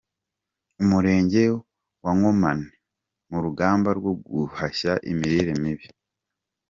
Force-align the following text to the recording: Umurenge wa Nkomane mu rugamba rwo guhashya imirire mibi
Umurenge 0.81 1.43
wa 2.03 2.11
Nkomane 2.17 2.67
mu 3.29 3.37
rugamba 3.45 3.89
rwo 3.97 4.11
guhashya 4.27 4.91
imirire 5.11 5.53
mibi 5.63 5.87